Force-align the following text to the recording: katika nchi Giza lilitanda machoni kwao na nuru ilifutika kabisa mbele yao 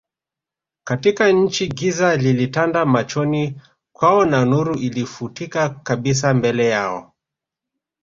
katika 0.83 1.31
nchi 1.31 1.67
Giza 1.67 2.15
lilitanda 2.17 2.85
machoni 2.85 3.61
kwao 3.93 4.25
na 4.25 4.45
nuru 4.45 4.75
ilifutika 4.75 5.69
kabisa 5.69 6.33
mbele 6.33 6.65
yao 6.67 7.13